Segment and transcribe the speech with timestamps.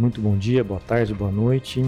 [0.00, 1.82] muito bom dia, boa tarde, boa noite.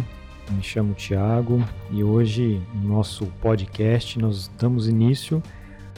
[0.50, 5.42] Me chamo Tiago e hoje no nosso podcast nós damos início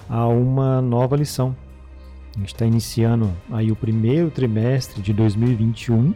[0.09, 1.57] a uma nova lição.
[2.37, 6.15] A gente está iniciando aí o primeiro trimestre de 2021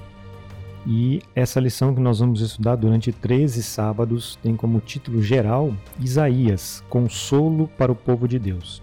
[0.87, 6.80] e essa lição que nós vamos estudar durante 13 sábados tem como título geral Isaías,
[6.89, 8.80] consolo para o povo de Deus.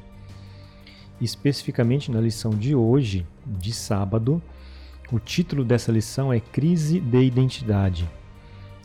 [1.21, 4.41] Especificamente na lição de hoje, de sábado,
[5.11, 8.09] o título dessa lição é Crise de Identidade.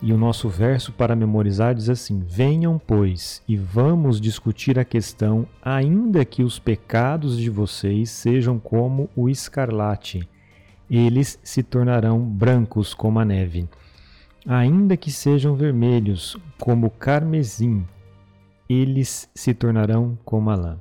[0.02, 5.46] E o nosso verso para memorizar diz assim: Venham, pois, e vamos discutir a questão,
[5.62, 10.28] ainda que os pecados de vocês sejam como o escarlate
[10.90, 13.68] eles se tornarão brancos como a neve.
[14.44, 17.86] Ainda que sejam vermelhos como o carmesim,
[18.68, 20.80] eles se tornarão como a lã.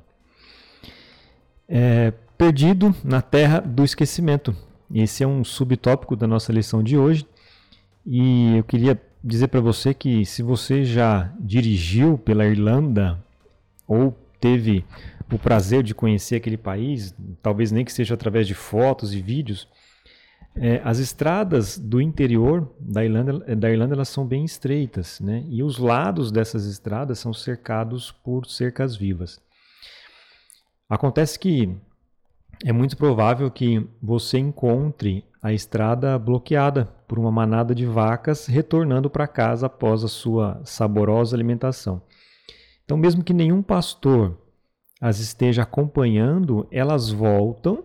[1.67, 4.55] É, perdido na terra do esquecimento.
[4.93, 7.25] Esse é um subtópico da nossa lição de hoje.
[8.05, 13.23] E eu queria dizer para você que se você já dirigiu pela Irlanda
[13.87, 14.85] ou teve
[15.31, 19.67] o prazer de conhecer aquele país, talvez nem que seja através de fotos e vídeos,
[20.55, 25.45] é, as estradas do interior da Irlanda, da Irlanda elas são bem estreitas, né?
[25.47, 29.39] E os lados dessas estradas são cercados por cercas vivas.
[30.89, 31.77] Acontece que
[32.65, 39.09] é muito provável que você encontre a estrada bloqueada por uma manada de vacas retornando
[39.09, 42.01] para casa após a sua saborosa alimentação.
[42.83, 44.37] Então, mesmo que nenhum pastor
[44.99, 47.83] as esteja acompanhando, elas voltam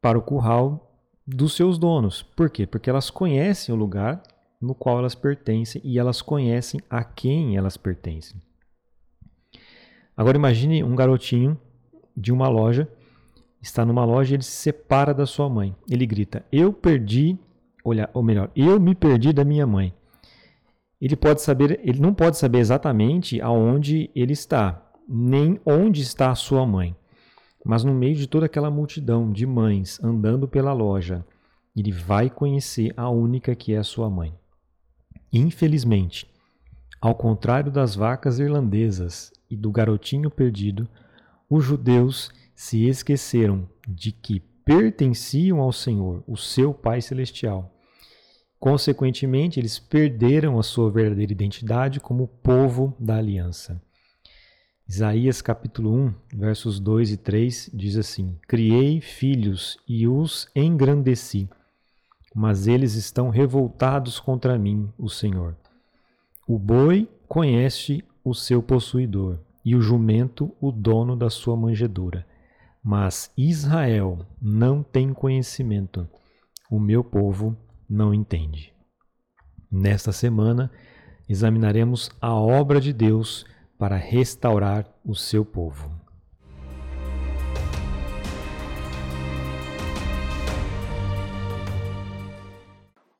[0.00, 0.92] para o curral
[1.26, 2.22] dos seus donos.
[2.22, 2.66] Por quê?
[2.66, 4.22] Porque elas conhecem o lugar
[4.60, 8.40] no qual elas pertencem e elas conhecem a quem elas pertencem.
[10.16, 11.58] Agora imagine um garotinho
[12.16, 12.88] de uma loja,
[13.62, 15.74] está numa loja e ele se separa da sua mãe.
[15.88, 17.38] Ele grita: "Eu perdi,
[17.84, 19.94] olha, ou melhor, eu me perdi da minha mãe".
[21.00, 26.34] Ele pode saber, ele não pode saber exatamente aonde ele está, nem onde está a
[26.34, 26.94] sua mãe.
[27.64, 31.24] Mas no meio de toda aquela multidão de mães andando pela loja,
[31.76, 34.34] ele vai conhecer a única que é a sua mãe.
[35.32, 36.30] Infelizmente,
[37.00, 40.88] ao contrário das vacas irlandesas e do garotinho perdido,
[41.48, 42.30] os judeus
[42.62, 47.74] se esqueceram de que pertenciam ao Senhor, o seu Pai Celestial.
[48.60, 53.82] Consequentemente, eles perderam a sua verdadeira identidade como povo da aliança.
[54.88, 61.48] Isaías capítulo 1, versos 2 e 3 diz assim: Criei filhos e os engrandeci,
[62.32, 65.56] mas eles estão revoltados contra mim, o Senhor.
[66.46, 72.24] O boi conhece o seu possuidor, e o jumento o dono da sua manjedoura.
[72.84, 76.08] Mas Israel não tem conhecimento,
[76.68, 77.56] o meu povo
[77.88, 78.74] não entende.
[79.70, 80.68] Nesta semana,
[81.28, 83.46] examinaremos a obra de Deus
[83.78, 85.92] para restaurar o seu povo.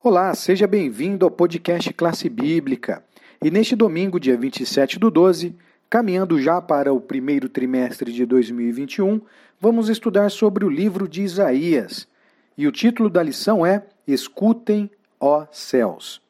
[0.02, 3.04] Olá, seja bem-vindo ao podcast Classe Bíblica.
[3.40, 5.56] E neste domingo, dia 27 do 12,
[5.92, 9.20] caminhando já para o primeiro trimestre de 2021,
[9.60, 12.08] vamos estudar sobre o livro de Isaías.
[12.56, 16.22] E o título da lição é Escutem, ó céus.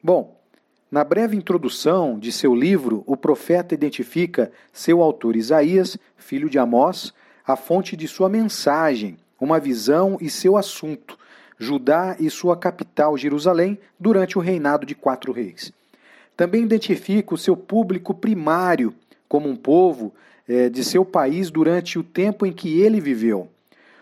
[0.00, 0.40] Bom,
[0.88, 7.12] na breve introdução de seu livro, o profeta identifica seu autor Isaías, filho de Amós,
[7.44, 11.18] a fonte de sua mensagem, uma visão e seu assunto,
[11.58, 15.72] Judá e sua capital, Jerusalém, durante o reinado de quatro reis.
[16.36, 18.94] Também identifica o seu público primário,
[19.28, 20.12] como um povo
[20.48, 23.48] é, de seu país durante o tempo em que ele viveu.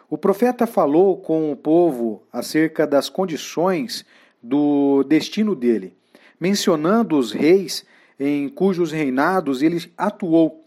[0.08, 4.04] O profeta falou com o povo acerca das condições
[4.42, 5.94] do destino dele
[6.40, 7.84] mencionando os reis
[8.18, 10.59] em cujos reinados ele atuou.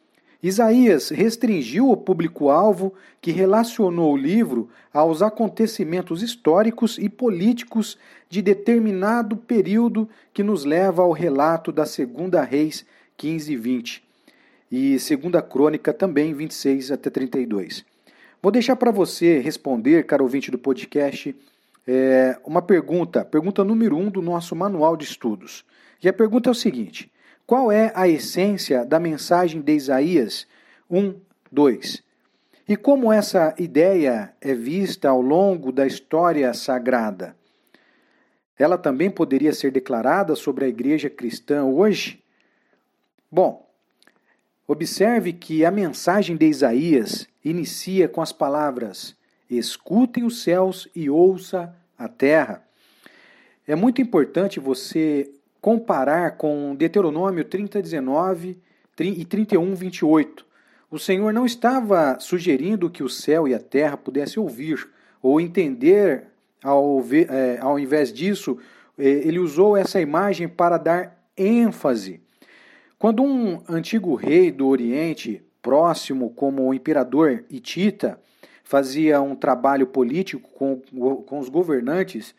[0.43, 7.97] Isaías restringiu o público-alvo que relacionou o livro aos acontecimentos históricos e políticos
[8.29, 12.85] de determinado período que nos leva ao relato da Segunda Reis
[13.15, 14.03] 15 e 20
[14.75, 17.85] e Segunda Crônica também 26 até 32.
[18.41, 21.35] Vou deixar para você responder, caro ouvinte do podcast,
[21.87, 25.63] é, uma pergunta, pergunta número um do nosso manual de estudos.
[26.03, 27.11] E a pergunta é o seguinte:
[27.45, 30.47] qual é a essência da mensagem de Isaías
[30.89, 31.19] 1,
[31.51, 32.01] 2?
[32.67, 37.35] E como essa ideia é vista ao longo da história sagrada?
[38.57, 42.23] Ela também poderia ser declarada sobre a igreja cristã hoje?
[43.29, 43.69] Bom,
[44.65, 49.17] observe que a mensagem de Isaías inicia com as palavras:
[49.49, 52.63] Escutem os céus e ouça a terra.
[53.67, 55.29] é muito importante você
[55.63, 58.57] comparar com Deuteronômio 30, 19
[58.99, 60.45] e 31, 28.
[60.91, 64.89] O Senhor não estava sugerindo que o céu e a terra pudessem ouvir
[65.21, 66.25] ou entender,
[66.61, 68.57] ao, é, ao invés disso,
[68.97, 72.19] é, ele usou essa imagem para dar ênfase.
[72.99, 78.19] Quando um antigo rei do Oriente, próximo como o imperador Hitita,
[78.65, 80.81] fazia um trabalho político com,
[81.25, 82.35] com os governantes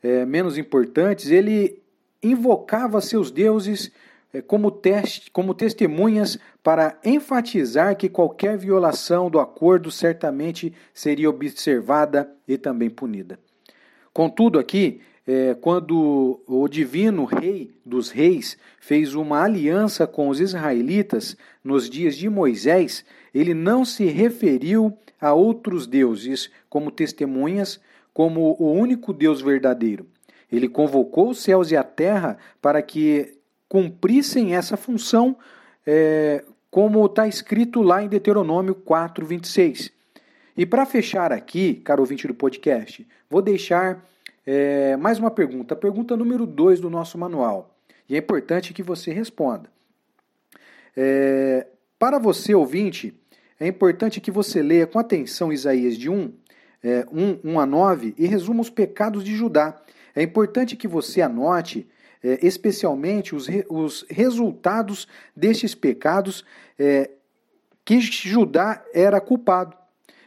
[0.00, 1.80] é, menos importantes, ele
[2.22, 3.90] invocava seus deuses
[4.32, 12.30] é, como, teste, como testemunhas para enfatizar que qualquer violação do acordo certamente seria observada
[12.46, 13.38] e também punida.
[14.12, 21.36] Contudo, aqui, é, quando o divino rei dos reis fez uma aliança com os israelitas
[21.62, 27.80] nos dias de Moisés, ele não se referiu a outros deuses como testemunhas,
[28.12, 30.06] como o único Deus verdadeiro.
[30.50, 33.38] Ele convocou os céus e a terra para que
[33.68, 35.36] cumprissem essa função,
[35.86, 39.92] é, como está escrito lá em Deuteronômio 4, 26.
[40.56, 44.04] E para fechar aqui, caro ouvinte do podcast, vou deixar
[44.46, 47.76] é, mais uma pergunta, pergunta número 2 do nosso manual.
[48.08, 49.70] E é importante que você responda.
[50.96, 51.66] É,
[51.98, 53.14] para você, ouvinte,
[53.58, 56.32] é importante que você leia com atenção Isaías de 1,
[56.82, 59.80] é, 1, 1 a 9 e resuma os pecados de Judá.
[60.14, 61.88] É importante que você anote
[62.22, 66.44] é, especialmente os, re, os resultados destes pecados
[66.78, 67.10] é,
[67.84, 69.76] que Judá era culpado.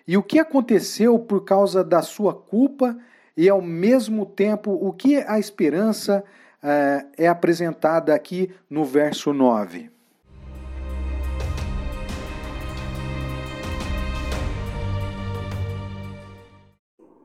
[0.07, 2.97] E o que aconteceu por causa da sua culpa
[3.37, 6.23] e, ao mesmo tempo, o que a esperança
[6.61, 9.89] é, é apresentada aqui no verso 9.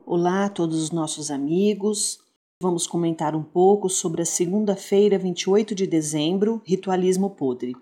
[0.05, 2.28] Olá a todos os nossos amigos.
[2.61, 7.73] Vamos comentar um pouco sobre a segunda-feira, 28 de dezembro, ritualismo podre.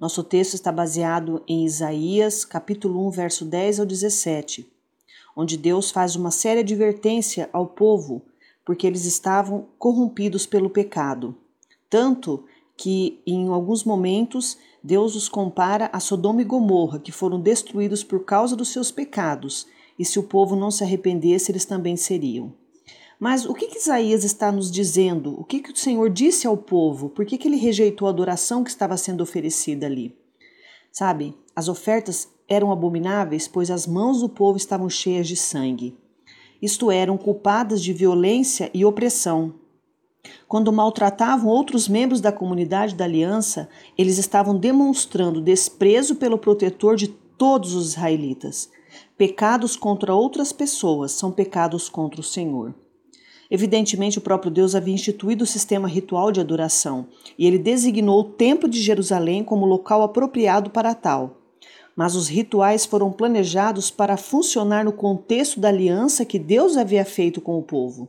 [0.00, 4.68] Nosso texto está baseado em Isaías, capítulo 1, verso 10 ao 17,
[5.36, 8.22] onde Deus faz uma séria advertência ao povo,
[8.64, 11.36] porque eles estavam corrompidos pelo pecado.
[11.88, 12.46] Tanto
[12.76, 18.24] que, em alguns momentos, Deus os compara a Sodoma e Gomorra, que foram destruídos por
[18.24, 22.52] causa dos seus pecados e se o povo não se arrependesse, eles também seriam.
[23.18, 25.38] Mas o que, que Isaías está nos dizendo?
[25.38, 27.08] O que, que o Senhor disse ao povo?
[27.08, 30.16] Por que, que ele rejeitou a adoração que estava sendo oferecida ali?
[30.92, 35.96] Sabe, as ofertas eram abomináveis, pois as mãos do povo estavam cheias de sangue.
[36.60, 39.54] Isto eram culpadas de violência e opressão.
[40.48, 47.08] Quando maltratavam outros membros da comunidade da aliança, eles estavam demonstrando desprezo pelo protetor de
[47.08, 48.70] todos os israelitas.
[49.16, 52.74] Pecados contra outras pessoas são pecados contra o Senhor.
[53.50, 57.06] Evidentemente, o próprio Deus havia instituído o sistema ritual de adoração
[57.38, 61.38] e ele designou o Templo de Jerusalém como local apropriado para tal.
[61.94, 67.40] Mas os rituais foram planejados para funcionar no contexto da aliança que Deus havia feito
[67.40, 68.08] com o povo.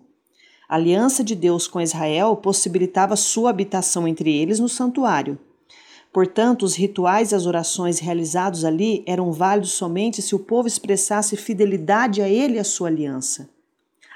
[0.67, 5.37] A aliança de Deus com Israel possibilitava sua habitação entre eles no santuário.
[6.11, 11.35] Portanto, os rituais e as orações realizados ali eram válidos somente se o povo expressasse
[11.35, 13.53] fidelidade a ele e à sua aliança.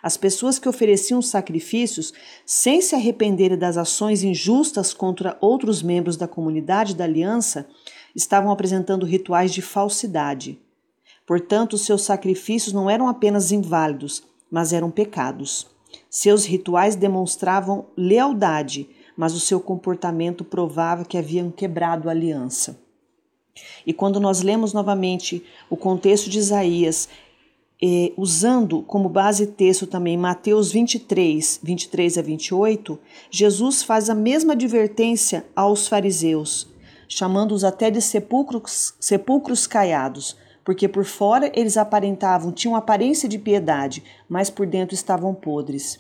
[0.02, 2.14] As pessoas que ofereciam sacrifícios
[2.46, 7.68] sem se arrependerem das ações injustas contra outros membros da comunidade da aliança
[8.16, 10.60] estavam apresentando rituais de falsidade.
[11.26, 15.68] Portanto, seus sacrifícios não eram apenas inválidos, mas eram pecados.
[16.10, 18.90] Seus rituais demonstravam lealdade
[19.20, 22.80] mas o seu comportamento provava que haviam quebrado a aliança.
[23.86, 27.10] E quando nós lemos novamente o contexto de Isaías,
[27.82, 33.00] eh, usando como base texto também Mateus 23, 23 a 28,
[33.32, 36.68] Jesus faz a mesma advertência aos fariseus,
[37.08, 44.04] chamando-os até de sepulcros, sepulcros caiados, porque por fora eles aparentavam, tinham aparência de piedade,
[44.28, 46.00] mas por dentro estavam podres.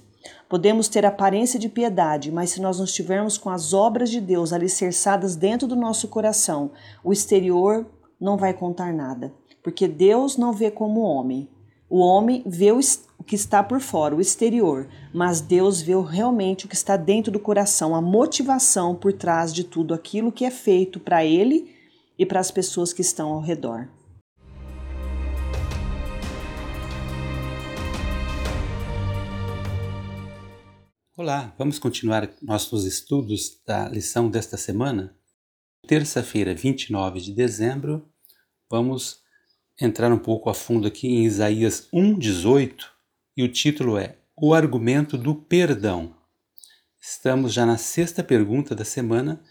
[0.49, 4.51] Podemos ter aparência de piedade, mas se nós não estivermos com as obras de Deus
[4.51, 6.71] alicerçadas dentro do nosso coração,
[7.03, 9.33] o exterior não vai contar nada,
[9.63, 11.47] porque Deus não vê como homem.
[11.91, 12.79] O homem vê o
[13.25, 17.39] que está por fora, o exterior, mas Deus vê realmente o que está dentro do
[17.39, 21.75] coração, a motivação por trás de tudo aquilo que é feito para ele
[22.15, 23.89] e para as pessoas que estão ao redor.
[31.17, 35.17] Olá, vamos continuar nossos estudos da lição desta semana?
[35.87, 38.07] Terça-feira, 29 de dezembro,
[38.69, 39.27] vamos
[39.79, 42.85] entrar um pouco a fundo aqui em Isaías 1,18
[43.37, 46.13] e o título é O Argumento do Perdão.
[47.01, 49.41] Estamos já na sexta pergunta da semana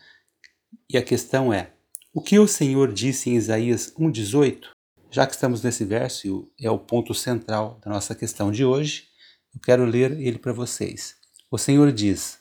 [0.91, 1.73] e a questão é:
[2.13, 4.69] o que o Senhor disse em Isaías 1,18?
[5.11, 9.09] Já que estamos nesse verso e é o ponto central da nossa questão de hoje,
[9.55, 11.17] eu quero ler ele para vocês.
[11.51, 12.39] O Senhor diz: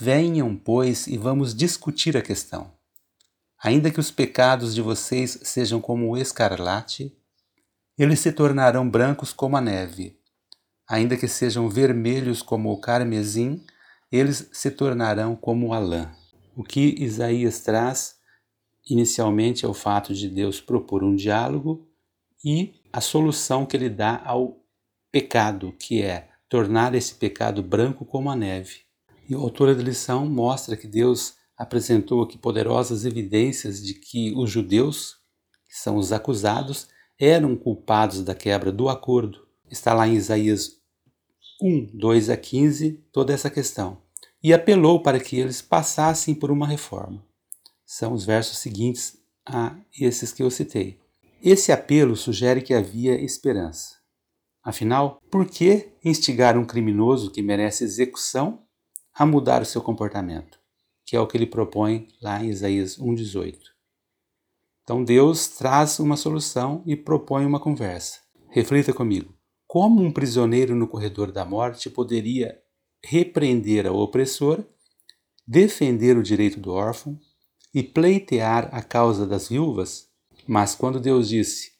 [0.00, 2.72] Venham, pois, e vamos discutir a questão.
[3.60, 7.12] Ainda que os pecados de vocês sejam como o escarlate,
[7.96, 10.18] eles se tornarão brancos como a neve.
[10.88, 13.64] Ainda que sejam vermelhos como o carmesim,
[14.10, 16.12] eles se tornarão como a lã.
[16.56, 18.16] O que Isaías traz
[18.88, 21.88] inicialmente é o fato de Deus propor um diálogo
[22.44, 24.60] e a solução que ele dá ao
[25.10, 28.82] pecado, que é tornar esse pecado branco como a neve.
[29.28, 34.50] E o autor da lição mostra que Deus apresentou aqui poderosas evidências de que os
[34.50, 35.16] judeus,
[35.66, 39.46] que são os acusados, eram culpados da quebra do acordo.
[39.70, 40.78] Está lá em Isaías
[41.62, 43.98] 1, 2 a 15, toda essa questão.
[44.42, 47.24] E apelou para que eles passassem por uma reforma.
[47.86, 50.98] São os versos seguintes a esses que eu citei.
[51.42, 53.96] Esse apelo sugere que havia esperança.
[54.62, 58.62] Afinal, por que instigar um criminoso que merece execução
[59.12, 60.58] a mudar o seu comportamento?
[61.04, 63.73] Que é o que ele propõe lá em Isaías 1,18.
[64.84, 68.18] Então Deus traz uma solução e propõe uma conversa.
[68.50, 69.34] Reflita comigo.
[69.66, 72.54] Como um prisioneiro no corredor da morte poderia
[73.02, 74.62] repreender ao opressor,
[75.46, 77.18] defender o direito do órfão
[77.74, 80.06] e pleitear a causa das viúvas?
[80.46, 81.72] Mas quando Deus disse: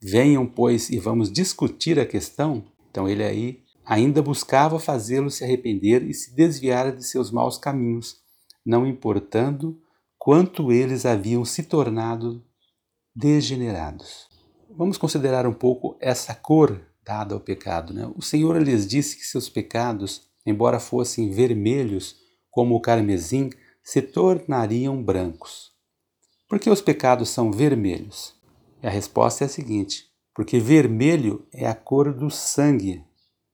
[0.00, 6.02] Venham, pois, e vamos discutir a questão, então ele aí ainda buscava fazê-lo se arrepender
[6.02, 8.18] e se desviar de seus maus caminhos,
[8.64, 9.80] não importando
[10.18, 12.44] quanto eles haviam se tornado
[13.20, 14.26] degenerados.
[14.70, 17.92] Vamos considerar um pouco essa cor dada ao pecado.
[17.92, 18.10] Né?
[18.16, 22.16] O Senhor lhes disse que seus pecados, embora fossem vermelhos
[22.50, 23.50] como o carmesim,
[23.84, 25.70] se tornariam brancos.
[26.48, 28.34] Por que os pecados são vermelhos?
[28.82, 33.04] E a resposta é a seguinte: porque vermelho é a cor do sangue,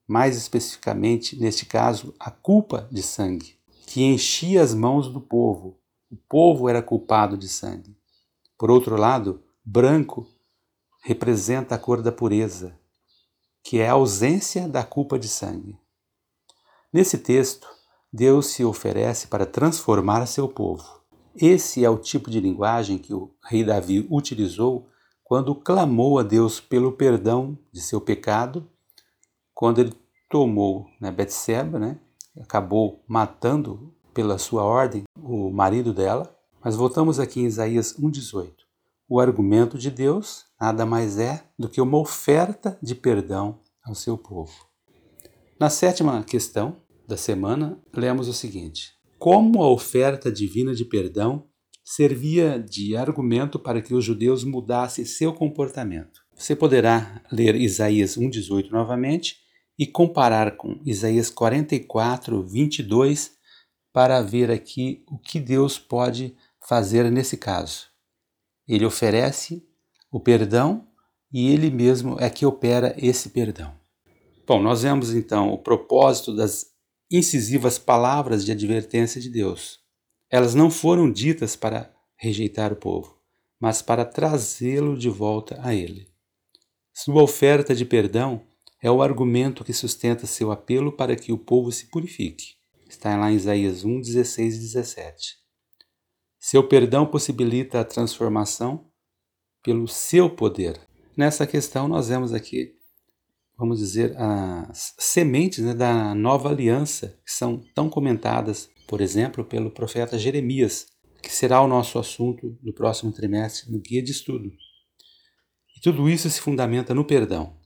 [0.07, 3.55] mais especificamente, neste caso, a culpa de sangue,
[3.85, 5.77] que enchia as mãos do povo.
[6.09, 7.97] O povo era culpado de sangue.
[8.57, 10.25] Por outro lado, branco
[11.03, 12.79] representa a cor da pureza,
[13.61, 15.77] que é a ausência da culpa de sangue.
[16.91, 17.67] Nesse texto,
[18.11, 20.85] Deus se oferece para transformar seu povo.
[21.35, 24.87] Esse é o tipo de linguagem que o rei Davi utilizou
[25.21, 28.71] quando clamou a Deus pelo perdão de seu pecado,
[29.53, 29.93] quando ele
[30.29, 31.99] tomou né, Betseba, né,
[32.39, 36.33] acabou matando pela sua ordem o marido dela.
[36.63, 38.56] Mas voltamos aqui em Isaías 1,18.
[39.09, 44.17] O argumento de Deus nada mais é do que uma oferta de perdão ao seu
[44.17, 44.67] povo.
[45.57, 51.47] Na sétima questão da semana, lemos o seguinte: como a oferta divina de perdão
[51.85, 56.19] servia de argumento para que os judeus mudassem seu comportamento.
[56.35, 59.37] Você poderá ler Isaías 1,18 novamente
[59.79, 63.31] e comparar com Isaías 44, 22
[63.93, 66.35] para ver aqui o que Deus pode
[66.67, 67.96] fazer nesse caso.
[68.67, 69.65] Ele oferece
[70.11, 70.87] o perdão
[71.31, 73.73] e ele mesmo é que opera esse perdão.
[74.45, 76.65] Bom, nós vemos então o propósito das
[77.11, 79.79] incisivas palavras de advertência de Deus.
[80.29, 83.17] Elas não foram ditas para rejeitar o povo,
[83.59, 86.07] mas para trazê-lo de volta a ele.
[86.93, 88.41] Sua oferta de perdão
[88.81, 92.55] é o argumento que sustenta seu apelo para que o povo se purifique.
[92.89, 95.46] Está lá em Isaías 1, 16 e 17.
[96.49, 98.89] Seu perdão possibilita a transformação
[99.61, 100.79] pelo seu poder.
[101.15, 102.77] Nessa questão, nós vemos aqui
[103.57, 109.71] vamos dizer, as sementes né, da nova aliança, que são tão comentadas, por exemplo, pelo
[109.71, 110.87] profeta Jeremias,
[111.21, 114.49] que será o nosso assunto do próximo trimestre no guia de estudo.
[115.75, 117.57] E tudo isso se fundamenta no perdão.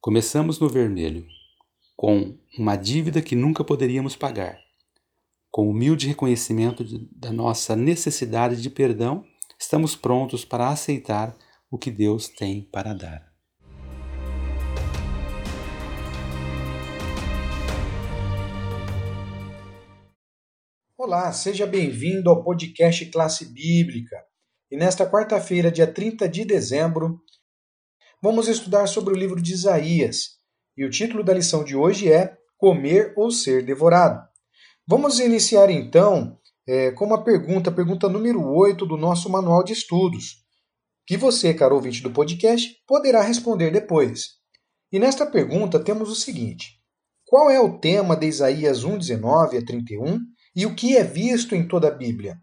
[0.00, 1.26] Começamos no vermelho,
[1.96, 4.67] com uma dívida que nunca poderíamos pagar.
[5.58, 9.24] Com humilde reconhecimento de, da nossa necessidade de perdão,
[9.58, 11.36] estamos prontos para aceitar
[11.68, 13.26] o que Deus tem para dar.
[20.96, 24.16] Olá, seja bem-vindo ao podcast Classe Bíblica.
[24.70, 27.20] E nesta quarta-feira, dia 30 de dezembro,
[28.22, 30.38] vamos estudar sobre o livro de Isaías.
[30.76, 34.28] E o título da lição de hoje é Comer ou Ser Devorado.
[34.88, 40.36] Vamos iniciar então é, com uma pergunta, pergunta número 8 do nosso manual de estudos,
[41.06, 44.38] que você, caro ouvinte do podcast, poderá responder depois.
[44.90, 46.80] E nesta pergunta temos o seguinte:
[47.26, 50.18] Qual é o tema de Isaías 1, 19 a 31?
[50.58, 52.36] e o que é visto em toda a Bíblia.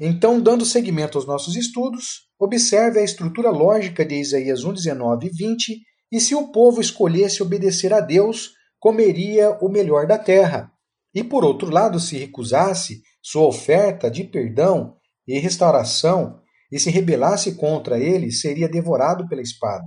[0.00, 5.30] Então, dando seguimento aos nossos estudos, observe a estrutura lógica de Isaías 1, 19 e
[5.30, 10.72] 20, e se o povo escolhesse obedecer a Deus, comeria o melhor da terra.
[11.16, 17.54] E por outro lado, se recusasse sua oferta de perdão e restauração, e se rebelasse
[17.54, 19.86] contra ele, seria devorado pela espada.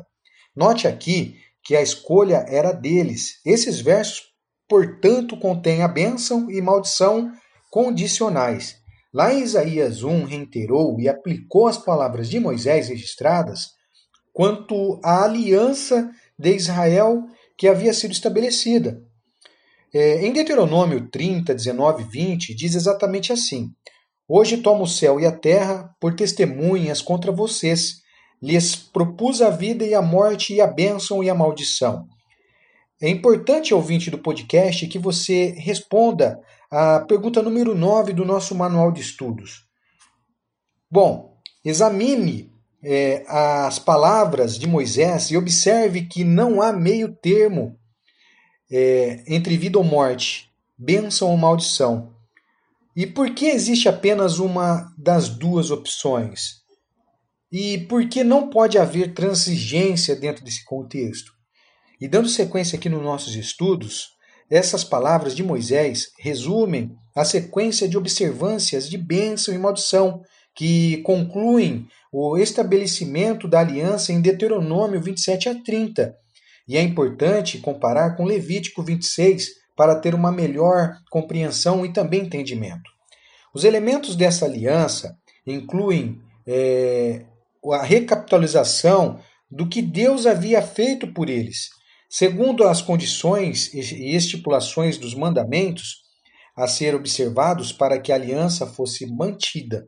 [0.55, 3.39] Note aqui que a escolha era deles.
[3.45, 4.23] Esses versos,
[4.67, 7.31] portanto, contêm a bênção e maldição
[7.69, 8.77] condicionais.
[9.13, 13.67] Lá em Isaías 1, reiterou e aplicou as palavras de Moisés registradas
[14.33, 16.09] quanto à aliança
[16.39, 17.21] de Israel
[17.55, 19.07] que havia sido estabelecida.
[19.93, 23.71] É, em Deuteronômio 30, 19 e 20, diz exatamente assim:
[24.27, 28.01] Hoje tomo o céu e a terra por testemunhas contra vocês.
[28.41, 32.07] Lhes propus a vida e a morte, e a bênção e a maldição.
[33.01, 38.91] É importante, ouvinte do podcast, que você responda a pergunta número 9 do nosso manual
[38.91, 39.63] de estudos.
[40.91, 42.51] Bom, examine
[42.83, 47.78] é, as palavras de Moisés e observe que não há meio termo
[48.71, 52.13] é, entre vida ou morte, bênção ou maldição.
[52.95, 56.59] E por que existe apenas uma das duas opções?
[57.51, 61.31] E por que não pode haver transigência dentro desse contexto?
[61.99, 64.09] E dando sequência aqui nos nossos estudos,
[64.49, 70.21] essas palavras de Moisés resumem a sequência de observâncias de bênção e maldição
[70.55, 76.15] que concluem o estabelecimento da aliança em Deuteronômio 27 a 30.
[76.69, 82.89] E é importante comparar com Levítico 26 para ter uma melhor compreensão e também entendimento.
[83.53, 87.25] Os elementos dessa aliança incluem é,
[87.73, 91.69] a recapitalização do que Deus havia feito por eles,
[92.09, 96.01] Segundo as condições e estipulações dos mandamentos
[96.57, 99.87] a ser observados para que a aliança fosse mantida.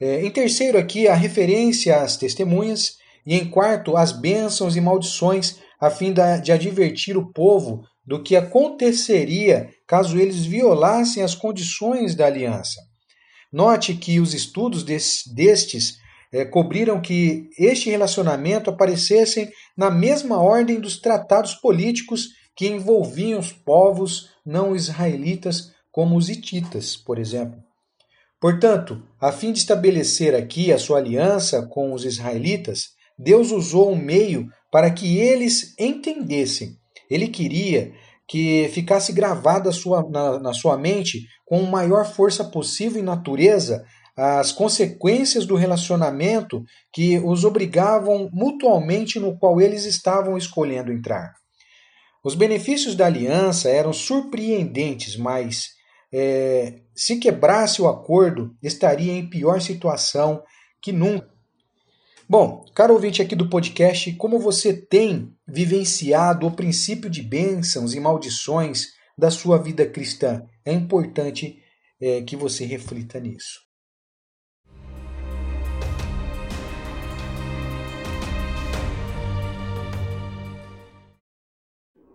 [0.00, 2.96] É, em terceiro, aqui, a referência às testemunhas.
[3.24, 8.36] E em quarto, as bênçãos e maldições, a fim de advertir o povo do que
[8.36, 12.80] aconteceria caso eles violassem as condições da aliança.
[13.52, 15.98] Note que os estudos destes
[16.32, 23.52] é, cobriram que este relacionamento aparecessem na mesma ordem dos tratados políticos que envolviam os
[23.52, 27.62] povos não israelitas, como os hititas, por exemplo.
[28.40, 33.96] Portanto, a fim de estabelecer aqui a sua aliança com os israelitas, Deus usou um
[33.96, 36.76] meio para que eles entendessem.
[37.10, 37.92] Ele queria
[38.28, 44.50] que ficasse gravada sua, na, na sua mente com maior força possível e natureza as
[44.50, 51.34] consequências do relacionamento que os obrigavam mutualmente no qual eles estavam escolhendo entrar.
[52.24, 55.68] Os benefícios da aliança eram surpreendentes, mas
[56.12, 60.42] é, se quebrasse o acordo, estaria em pior situação
[60.82, 61.37] que nunca.
[62.30, 68.00] Bom, caro ouvinte aqui do podcast, como você tem vivenciado o princípio de bênçãos e
[68.00, 70.46] maldições da sua vida cristã?
[70.62, 71.58] É importante
[71.98, 73.60] é, que você reflita nisso.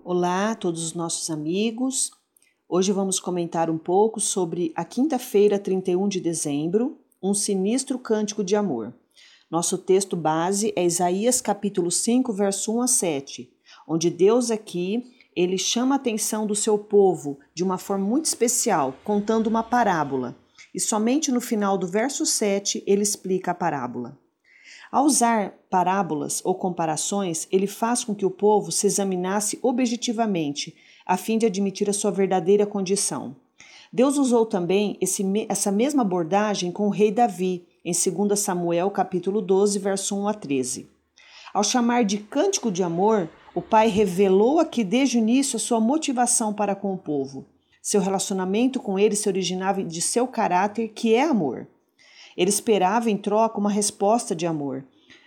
[0.03, 2.11] Olá a todos os nossos amigos.
[2.69, 8.55] Hoje vamos comentar um pouco sobre a quinta-feira, 31 de dezembro, um sinistro cântico de
[8.55, 8.93] amor.
[9.53, 13.53] Nosso texto base é Isaías capítulo 5, verso 1 a 7,
[13.87, 18.95] onde Deus aqui ele chama a atenção do seu povo de uma forma muito especial,
[19.03, 20.35] contando uma parábola.
[20.73, 24.17] E somente no final do verso 7 ele explica a parábola.
[24.91, 31.15] Ao usar parábolas ou comparações, ele faz com que o povo se examinasse objetivamente, a
[31.15, 33.35] fim de admitir a sua verdadeira condição.
[33.93, 39.41] Deus usou também esse, essa mesma abordagem com o rei Davi, em 2 Samuel capítulo
[39.41, 40.89] 12, verso 1 a 13.
[41.53, 45.79] Ao chamar de cântico de amor, o pai revelou aqui desde o início a sua
[45.79, 47.45] motivação para com o povo.
[47.81, 51.67] Seu relacionamento com ele se originava de seu caráter, que é amor.
[52.37, 54.85] Ele esperava em troca uma resposta de amor,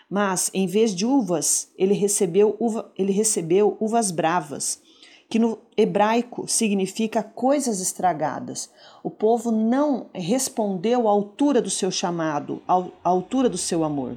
[0.08, 4.80] mas em vez de uvas, ele recebeu, uva, ele recebeu uvas bravas,
[5.28, 8.70] que no hebraico significa coisas estragadas.
[9.02, 14.16] O povo não respondeu à altura do seu chamado, à altura do seu amor.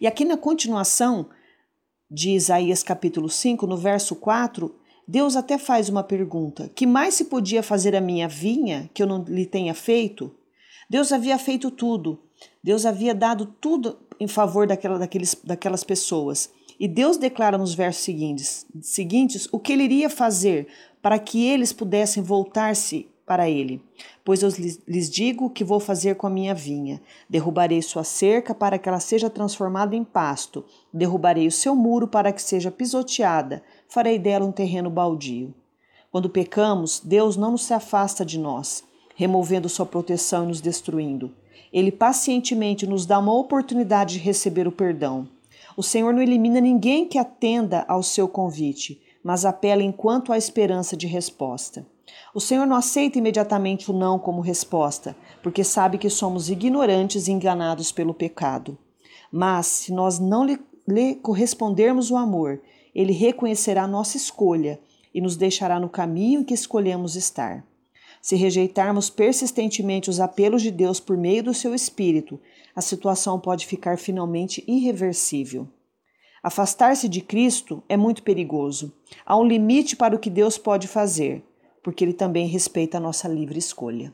[0.00, 1.26] E aqui na continuação
[2.10, 4.74] de Isaías capítulo 5, no verso 4,
[5.06, 9.06] Deus até faz uma pergunta: Que mais se podia fazer a minha vinha que eu
[9.06, 10.34] não lhe tenha feito?
[10.88, 12.18] Deus havia feito tudo.
[12.62, 16.50] Deus havia dado tudo em favor daquela, daqueles, daquelas pessoas.
[16.78, 20.68] E Deus declara nos versos seguintes, seguintes o que ele iria fazer
[21.00, 23.82] para que eles pudessem voltar-se para ele:
[24.24, 24.50] Pois eu
[24.86, 27.00] lhes digo que vou fazer com a minha vinha.
[27.28, 30.64] Derrubarei sua cerca para que ela seja transformada em pasto.
[30.92, 33.62] Derrubarei o seu muro para que seja pisoteada.
[33.88, 35.54] Farei dela um terreno baldio.
[36.10, 38.84] Quando pecamos, Deus não nos afasta de nós,
[39.16, 41.32] removendo sua proteção e nos destruindo.
[41.72, 45.28] Ele pacientemente nos dá uma oportunidade de receber o perdão.
[45.76, 50.96] O Senhor não elimina ninguém que atenda ao seu convite, mas apela enquanto há esperança
[50.96, 51.86] de resposta.
[52.34, 57.32] O Senhor não aceita imediatamente o não como resposta, porque sabe que somos ignorantes e
[57.32, 58.78] enganados pelo pecado.
[59.30, 60.58] Mas, se nós não lhe,
[60.88, 62.60] lhe correspondermos o amor,
[62.94, 64.80] ele reconhecerá nossa escolha
[65.12, 67.64] e nos deixará no caminho em que escolhemos estar.
[68.22, 72.40] Se rejeitarmos persistentemente os apelos de Deus por meio do seu Espírito,
[72.76, 75.66] a situação pode ficar finalmente irreversível.
[76.42, 78.94] Afastar-se de Cristo é muito perigoso.
[79.24, 81.42] Há um limite para o que Deus pode fazer
[81.86, 84.12] porque ele também respeita a nossa livre escolha.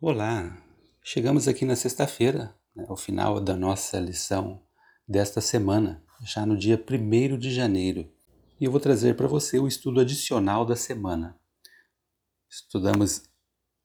[0.00, 0.56] Olá,
[1.04, 4.62] chegamos aqui na sexta-feira, né, ao final da nossa lição
[5.06, 8.10] desta semana, já no dia 1 de janeiro,
[8.62, 11.36] e eu vou trazer para você o estudo adicional da semana.
[12.48, 13.24] Estudamos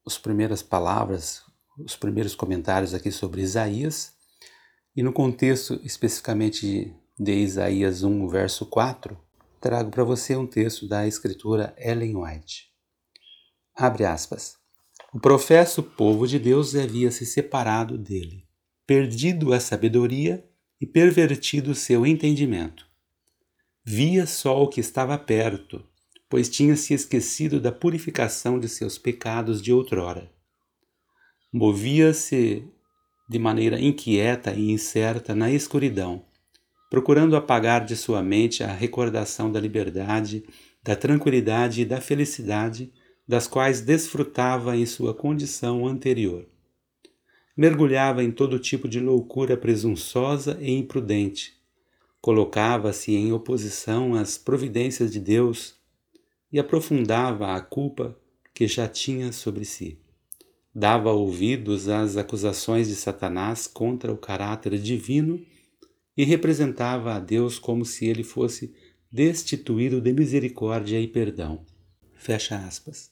[0.05, 1.41] as primeiras palavras,
[1.79, 4.13] os primeiros comentários aqui sobre Isaías,
[4.95, 9.17] e no contexto especificamente de Isaías 1, verso 4,
[9.59, 12.71] trago para você um texto da escritora Ellen White.
[13.75, 14.57] Abre aspas.
[15.11, 18.47] O professo povo de Deus havia se separado dele,
[18.85, 20.47] perdido a sabedoria
[20.79, 22.86] e pervertido seu entendimento.
[23.89, 25.81] Via só o que estava perto,
[26.29, 30.29] pois tinha se esquecido da purificação de seus pecados de outrora.
[31.53, 32.67] Movia-se
[33.29, 36.25] de maneira inquieta e incerta na escuridão,
[36.89, 40.43] procurando apagar de sua mente a recordação da liberdade,
[40.83, 42.91] da tranquilidade e da felicidade
[43.25, 46.45] das quais desfrutava em sua condição anterior.
[47.55, 51.56] Mergulhava em todo tipo de loucura presunçosa e imprudente.
[52.21, 55.75] Colocava-se em oposição às providências de Deus
[56.51, 58.17] e aprofundava a culpa
[58.53, 59.99] que já tinha sobre si
[60.77, 65.43] dava ouvidos às acusações de Satanás contra o caráter divino
[66.15, 68.75] e representava a Deus como se ele fosse
[69.11, 71.65] destituído de misericórdia e perdão.
[72.13, 73.09] Fecha aspas.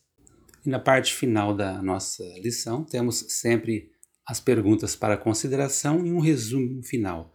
[0.63, 3.89] E na parte final da nossa lição, temos sempre
[4.27, 7.33] as perguntas para consideração e um resumo final.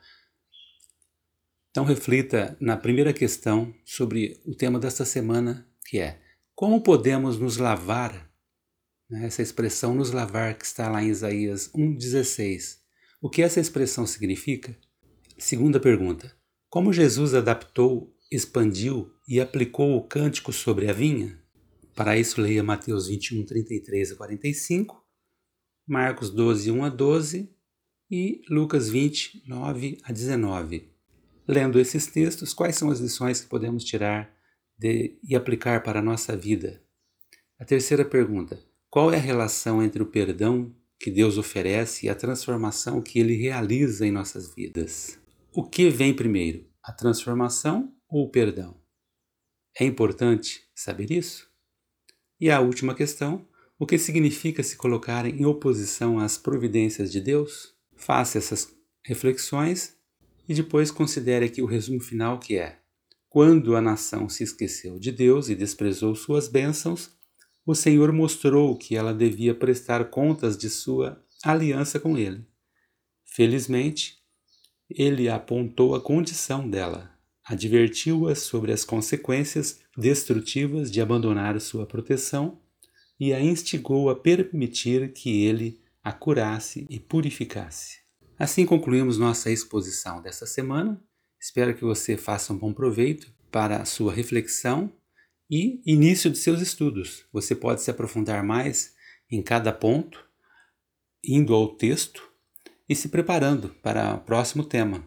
[1.71, 6.21] Então, reflita na primeira questão sobre o tema desta semana, que é:
[6.55, 8.31] como podemos nos lavar
[9.11, 9.27] né?
[9.27, 12.79] essa expressão nos lavar que está lá em Isaías 1,16.
[13.21, 14.77] O que essa expressão significa?
[15.37, 16.35] Segunda pergunta:
[16.69, 21.39] Como Jesus adaptou, expandiu e aplicou o cântico sobre a vinha?
[21.95, 25.05] Para isso, leia Mateus 21, 33 a 45,
[25.87, 27.53] Marcos 12, 1 a 12
[28.11, 30.90] e Lucas 20, 9 a 19.
[31.53, 34.33] Lendo esses textos, quais são as lições que podemos tirar
[34.79, 36.81] de, e aplicar para a nossa vida?
[37.59, 42.15] A terceira pergunta: qual é a relação entre o perdão que Deus oferece e a
[42.15, 45.19] transformação que ele realiza em nossas vidas?
[45.53, 48.81] O que vem primeiro, a transformação ou o perdão?
[49.77, 51.51] É importante saber isso?
[52.41, 53.45] E a última questão:
[53.77, 57.75] o que significa se colocar em oposição às providências de Deus?
[57.97, 58.73] Faça essas
[59.05, 59.99] reflexões
[60.51, 62.81] e depois considere aqui o resumo final que é:
[63.29, 67.13] quando a nação se esqueceu de Deus e desprezou suas bênçãos,
[67.65, 72.45] o Senhor mostrou que ela devia prestar contas de sua aliança com ele.
[73.25, 74.17] Felizmente,
[74.91, 82.61] ele apontou a condição dela, advertiu-a sobre as consequências destrutivas de abandonar sua proteção
[83.21, 88.01] e a instigou a permitir que ele a curasse e purificasse.
[88.41, 90.99] Assim concluímos nossa exposição desta semana.
[91.39, 94.91] Espero que você faça um bom proveito para a sua reflexão
[95.51, 97.27] e início de seus estudos.
[97.35, 98.95] Você pode se aprofundar mais
[99.31, 100.27] em cada ponto,
[101.23, 102.33] indo ao texto
[102.89, 105.05] e se preparando para o próximo tema.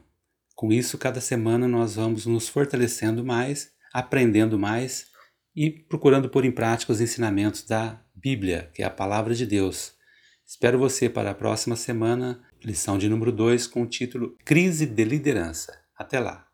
[0.53, 5.07] Com isso, cada semana nós vamos nos fortalecendo mais, aprendendo mais
[5.55, 9.95] e procurando pôr em prática os ensinamentos da Bíblia, que é a palavra de Deus.
[10.45, 15.03] Espero você para a próxima semana, lição de número 2, com o título Crise de
[15.03, 15.77] Liderança.
[15.97, 16.52] Até lá!